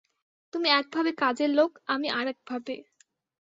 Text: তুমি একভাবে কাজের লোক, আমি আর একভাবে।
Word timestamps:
তুমি 0.53 0.67
একভাবে 0.71 1.11
কাজের 1.17 1.51
লোক, 1.51 1.71
আমি 1.87 2.07
আর 2.11 2.25
একভাবে। 2.27 2.75